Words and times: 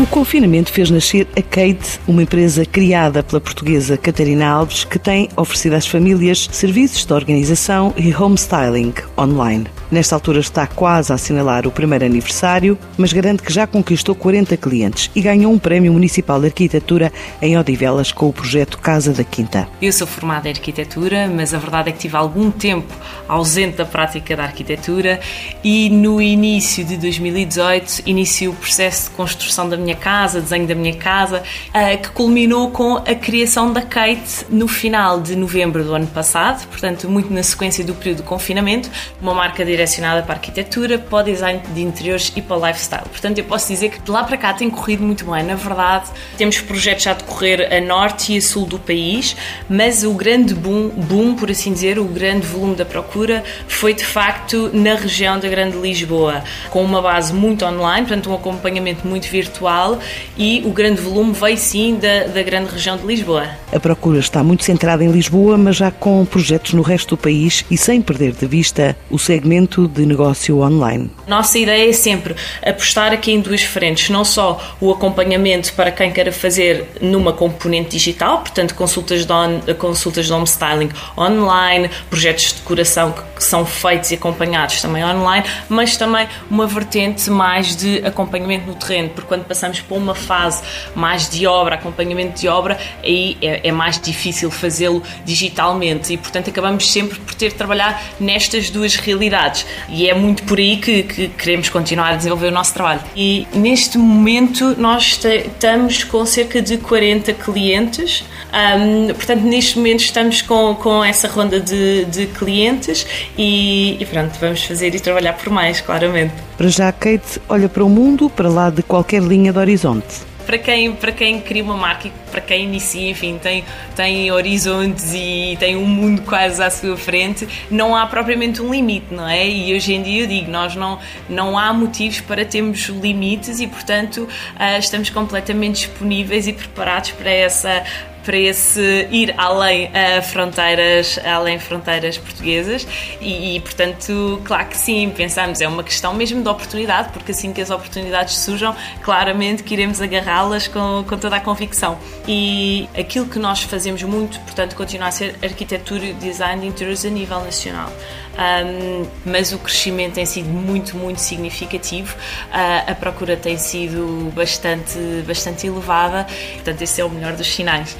O 0.00 0.06
confinamento 0.06 0.72
fez 0.72 0.92
nascer 0.92 1.26
a 1.36 1.42
Kate, 1.42 1.98
uma 2.06 2.22
empresa 2.22 2.64
criada 2.64 3.20
pela 3.20 3.40
portuguesa 3.40 3.96
Catarina 3.96 4.46
Alves, 4.46 4.84
que 4.84 4.96
tem 4.96 5.28
oferecido 5.36 5.74
às 5.74 5.88
famílias 5.88 6.48
serviços 6.52 7.04
de 7.04 7.12
organização 7.12 7.92
e 7.96 8.14
homestyling 8.14 8.94
online. 9.18 9.66
Nesta 9.90 10.14
altura 10.14 10.40
está 10.40 10.66
quase 10.66 11.10
a 11.10 11.14
assinalar 11.14 11.66
o 11.66 11.70
primeiro 11.70 12.04
aniversário, 12.04 12.78
mas 12.98 13.10
garante 13.10 13.42
que 13.42 13.50
já 13.50 13.66
conquistou 13.66 14.14
40 14.14 14.54
clientes 14.58 15.10
e 15.16 15.22
ganhou 15.22 15.50
um 15.50 15.58
prémio 15.58 15.90
municipal 15.94 16.38
de 16.38 16.46
arquitetura 16.46 17.10
em 17.40 17.56
Odivelas 17.56 18.12
com 18.12 18.28
o 18.28 18.32
projeto 18.32 18.78
Casa 18.78 19.14
da 19.14 19.24
Quinta. 19.24 19.66
Eu 19.80 19.90
sou 19.90 20.06
formada 20.06 20.46
em 20.46 20.52
arquitetura, 20.52 21.26
mas 21.34 21.54
a 21.54 21.58
verdade 21.58 21.88
é 21.88 21.92
que 21.92 22.00
tive 22.00 22.18
algum 22.18 22.50
tempo 22.50 22.92
ausente 23.26 23.78
da 23.78 23.86
prática 23.86 24.36
da 24.36 24.42
arquitetura 24.42 25.20
e 25.64 25.88
no 25.88 26.20
início 26.20 26.84
de 26.84 26.98
2018 26.98 28.02
iniciei 28.04 28.48
o 28.48 28.52
processo 28.52 29.08
de 29.08 29.16
construção 29.16 29.66
da 29.70 29.76
minha 29.78 29.96
casa, 29.96 30.38
desenho 30.38 30.66
da 30.66 30.74
minha 30.74 30.96
casa, 30.96 31.42
eh, 31.72 31.96
que 31.96 32.10
culminou 32.10 32.70
com 32.70 32.96
a 32.96 33.14
criação 33.14 33.72
da 33.72 33.80
Kate 33.80 34.44
no 34.50 34.68
final 34.68 35.18
de 35.18 35.34
novembro 35.34 35.82
do 35.82 35.94
ano 35.94 36.06
passado, 36.08 36.66
portanto 36.68 37.08
muito 37.08 37.32
na 37.32 37.42
sequência 37.42 37.82
do 37.82 37.94
período 37.94 38.18
de 38.18 38.24
confinamento, 38.24 38.90
uma 39.22 39.32
marca 39.32 39.64
de 39.64 39.77
direcionada 39.78 40.22
para 40.22 40.34
a 40.34 40.36
arquitetura, 40.36 40.98
para 40.98 41.18
o 41.18 41.22
design 41.22 41.60
de 41.72 41.82
interiores 41.82 42.32
e 42.34 42.42
para 42.42 42.56
o 42.56 42.66
lifestyle. 42.66 43.04
Portanto, 43.08 43.38
eu 43.38 43.44
posso 43.44 43.68
dizer 43.68 43.90
que 43.90 44.00
de 44.00 44.10
lá 44.10 44.24
para 44.24 44.36
cá 44.36 44.52
tem 44.52 44.68
corrido 44.68 45.04
muito 45.04 45.24
bem. 45.30 45.44
Na 45.44 45.54
verdade, 45.54 46.10
temos 46.36 46.60
projetos 46.60 47.04
já 47.04 47.12
a 47.12 47.14
decorrer 47.14 47.72
a 47.72 47.80
norte 47.80 48.32
e 48.32 48.38
a 48.38 48.42
sul 48.42 48.66
do 48.66 48.78
país, 48.78 49.36
mas 49.68 50.02
o 50.02 50.12
grande 50.14 50.54
boom, 50.54 50.88
boom, 50.88 51.36
por 51.36 51.50
assim 51.50 51.72
dizer, 51.72 51.98
o 51.98 52.04
grande 52.04 52.46
volume 52.46 52.74
da 52.74 52.84
procura 52.84 53.44
foi 53.68 53.94
de 53.94 54.04
facto 54.04 54.70
na 54.72 54.94
região 54.94 55.38
da 55.38 55.48
Grande 55.48 55.76
Lisboa, 55.76 56.42
com 56.70 56.82
uma 56.82 57.00
base 57.00 57.32
muito 57.32 57.64
online, 57.64 58.06
portanto, 58.06 58.30
um 58.30 58.34
acompanhamento 58.34 59.06
muito 59.06 59.28
virtual 59.28 59.98
e 60.36 60.62
o 60.64 60.70
grande 60.70 61.00
volume 61.00 61.32
veio 61.32 61.56
sim 61.56 61.96
da, 61.96 62.24
da 62.24 62.42
grande 62.42 62.70
região 62.72 62.96
de 62.96 63.06
Lisboa. 63.06 63.48
A 63.72 63.78
procura 63.78 64.18
está 64.18 64.42
muito 64.42 64.64
centrada 64.64 65.04
em 65.04 65.10
Lisboa, 65.10 65.56
mas 65.56 65.76
já 65.76 65.90
com 65.90 66.24
projetos 66.24 66.72
no 66.72 66.82
resto 66.82 67.10
do 67.10 67.16
país 67.16 67.64
e 67.70 67.76
sem 67.76 68.00
perder 68.00 68.32
de 68.32 68.46
vista 68.46 68.96
o 69.10 69.18
segmento 69.18 69.67
de 69.76 70.06
negócio 70.06 70.60
online. 70.60 71.10
Nossa 71.26 71.58
ideia 71.58 71.88
é 71.88 71.92
sempre 71.92 72.34
apostar 72.64 73.12
aqui 73.12 73.32
em 73.32 73.40
duas 73.40 73.62
frentes, 73.62 74.08
não 74.10 74.24
só 74.24 74.76
o 74.80 74.90
acompanhamento 74.90 75.72
para 75.74 75.90
quem 75.90 76.10
queira 76.10 76.32
fazer 76.32 76.86
numa 77.00 77.32
componente 77.32 77.90
digital, 77.90 78.38
portanto 78.38 78.74
consultas 78.74 79.26
de, 79.26 79.32
on, 79.32 79.60
consultas 79.78 80.26
de 80.26 80.32
home 80.32 80.44
styling 80.44 80.90
online, 81.16 81.90
projetos 82.08 82.48
de 82.48 82.54
decoração 82.54 83.12
que 83.12 83.44
são 83.44 83.64
feitos 83.66 84.10
e 84.10 84.14
acompanhados 84.14 84.80
também 84.80 85.04
online, 85.04 85.46
mas 85.68 85.96
também 85.96 86.26
uma 86.50 86.66
vertente 86.66 87.30
mais 87.30 87.76
de 87.76 87.98
acompanhamento 88.06 88.66
no 88.66 88.74
terreno, 88.74 89.10
porque 89.10 89.28
quando 89.28 89.44
passamos 89.44 89.80
por 89.80 89.96
uma 89.96 90.14
fase 90.14 90.62
mais 90.94 91.28
de 91.28 91.46
obra, 91.46 91.74
acompanhamento 91.74 92.40
de 92.40 92.48
obra, 92.48 92.78
aí 93.02 93.36
é, 93.42 93.68
é 93.68 93.72
mais 93.72 94.00
difícil 94.00 94.50
fazê-lo 94.50 95.02
digitalmente. 95.24 96.12
E 96.12 96.16
portanto 96.16 96.50
acabamos 96.50 96.90
sempre 96.90 97.18
por 97.18 97.34
ter 97.34 97.50
de 97.50 97.54
trabalhar 97.54 98.02
nestas 98.18 98.70
duas 98.70 98.96
realidades 98.96 99.57
e 99.88 100.08
é 100.08 100.14
muito 100.14 100.42
por 100.44 100.58
aí 100.58 100.76
que, 100.76 101.02
que 101.02 101.28
queremos 101.28 101.68
continuar 101.68 102.12
a 102.12 102.16
desenvolver 102.16 102.48
o 102.48 102.50
nosso 102.50 102.74
trabalho. 102.74 103.00
E 103.16 103.46
neste 103.54 103.98
momento 103.98 104.74
nós 104.78 105.18
estamos 105.24 106.04
com 106.04 106.24
cerca 106.26 106.60
de 106.60 106.78
40 106.78 107.32
clientes, 107.34 108.24
um, 108.48 109.06
portanto, 109.14 109.42
neste 109.42 109.76
momento 109.76 110.00
estamos 110.00 110.42
com, 110.42 110.74
com 110.74 111.04
essa 111.04 111.28
ronda 111.28 111.60
de, 111.60 112.04
de 112.06 112.26
clientes 112.26 113.06
e, 113.36 113.96
e 114.00 114.06
pronto, 114.06 114.38
vamos 114.40 114.62
fazer 114.62 114.94
e 114.94 115.00
trabalhar 115.00 115.34
por 115.34 115.50
mais, 115.50 115.80
claramente. 115.80 116.34
Para 116.56 116.68
já, 116.68 116.90
Kate 116.92 117.40
olha 117.48 117.68
para 117.68 117.84
o 117.84 117.88
mundo 117.88 118.28
para 118.28 118.48
lá 118.48 118.70
de 118.70 118.82
qualquer 118.82 119.22
linha 119.22 119.52
de 119.52 119.58
horizonte 119.58 120.28
para 120.48 120.56
quem, 120.56 120.94
para 120.94 121.12
quem 121.12 121.42
cria 121.42 121.62
uma 121.62 121.76
marca 121.76 122.08
e 122.08 122.12
para 122.30 122.40
quem 122.40 122.64
inicia, 122.64 123.10
enfim, 123.10 123.36
tem, 123.36 123.62
tem 123.94 124.32
horizontes 124.32 125.12
e 125.12 125.58
tem 125.60 125.76
um 125.76 125.84
mundo 125.84 126.22
quase 126.22 126.62
à 126.62 126.70
sua 126.70 126.96
frente, 126.96 127.46
não 127.70 127.94
há 127.94 128.06
propriamente 128.06 128.62
um 128.62 128.72
limite, 128.72 129.12
não 129.12 129.28
é? 129.28 129.46
E 129.46 129.76
hoje 129.76 129.92
em 129.92 130.02
dia 130.02 130.22
eu 130.22 130.26
digo, 130.26 130.50
nós 130.50 130.74
não, 130.74 130.98
não 131.28 131.58
há 131.58 131.70
motivos 131.74 132.22
para 132.22 132.46
termos 132.46 132.86
limites 132.86 133.60
e, 133.60 133.66
portanto, 133.66 134.22
uh, 134.22 134.78
estamos 134.78 135.10
completamente 135.10 135.86
disponíveis 135.86 136.48
e 136.48 136.54
preparados 136.54 137.10
para 137.10 137.30
essa 137.30 137.84
para 138.28 138.36
esse 138.36 139.08
ir 139.10 139.34
além 139.38 139.86
uh, 139.86 140.22
fronteiras, 140.22 141.18
além 141.24 141.58
fronteiras 141.58 142.18
portuguesas 142.18 142.86
e, 143.22 143.56
e, 143.56 143.60
portanto, 143.60 144.42
claro 144.44 144.66
que 144.66 144.76
sim, 144.76 145.10
pensamos, 145.16 145.62
é 145.62 145.66
uma 145.66 145.82
questão 145.82 146.12
mesmo 146.12 146.42
de 146.42 146.48
oportunidade, 146.50 147.08
porque 147.14 147.32
assim 147.32 147.54
que 147.54 147.62
as 147.62 147.70
oportunidades 147.70 148.36
surjam, 148.36 148.76
claramente 149.02 149.62
que 149.62 149.72
iremos 149.72 150.02
agarrá-las 150.02 150.68
com, 150.68 151.06
com 151.08 151.16
toda 151.16 151.36
a 151.36 151.40
convicção. 151.40 151.98
E 152.26 152.86
aquilo 152.94 153.24
que 153.24 153.38
nós 153.38 153.62
fazemos 153.62 154.02
muito, 154.02 154.38
portanto, 154.40 154.76
continua 154.76 155.08
a 155.08 155.10
ser 155.10 155.34
arquitetura 155.42 156.04
e 156.04 156.12
design 156.12 156.60
de 156.60 156.66
interiores 156.66 157.06
a 157.06 157.08
nível 157.08 157.40
nacional. 157.40 157.90
Um, 158.38 159.06
mas 159.24 159.52
o 159.52 159.58
crescimento 159.58 160.14
tem 160.14 160.26
sido 160.26 160.48
muito, 160.48 160.96
muito 160.96 161.20
significativo. 161.20 162.14
Uh, 162.14 162.92
a 162.92 162.94
procura 162.94 163.36
tem 163.36 163.56
sido 163.56 164.30
bastante, 164.34 164.98
bastante 165.26 165.66
elevada, 165.66 166.26
portanto, 166.54 166.82
esse 166.82 167.00
é 167.00 167.04
o 167.04 167.08
melhor 167.10 167.32
dos 167.32 167.52
sinais. 167.52 167.96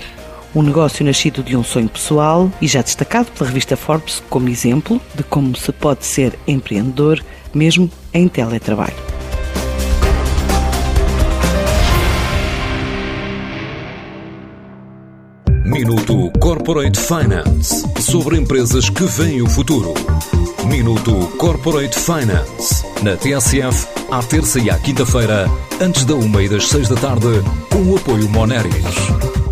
Um 0.55 0.63
negócio 0.63 1.05
nascido 1.05 1.43
de 1.43 1.57
um 1.57 1.63
sonho 1.63 1.89
pessoal 1.89 2.51
e 2.61 2.67
já 2.67 2.81
destacado 2.81 3.31
pela 3.33 3.49
revista 3.49 3.77
Forbes 3.77 4.23
como 4.31 4.49
exemplo 4.49 5.01
de 5.15 5.23
como 5.23 5.55
se 5.57 5.71
pode 5.73 6.05
ser 6.07 6.39
empreendedor 6.47 7.23
mesmo 7.55 7.91
em 8.13 8.29
teletrabalho. 8.29 9.09
Minuto 15.65 16.33
Corporate 16.41 16.99
Finance 16.99 17.85
sobre 18.01 18.39
empresas 18.39 18.89
que 18.89 19.05
veem 19.05 19.43
o 19.43 19.47
futuro. 19.47 19.93
Minuto 20.67 21.29
Corporate 21.37 21.97
Finance 21.99 22.85
na 23.03 23.17
TSF, 23.17 23.87
à 24.11 24.23
terça 24.23 24.59
e 24.59 24.71
à 24.71 24.79
quinta-feira, 24.79 25.47
antes 25.81 26.05
da 26.05 26.15
uma 26.15 26.43
e 26.43 26.49
das 26.49 26.69
seis 26.69 26.89
da 26.89 26.97
tarde, 26.97 27.43
com 27.71 27.83
o 27.83 27.97
apoio 27.97 28.29
Moneris. 28.29 29.38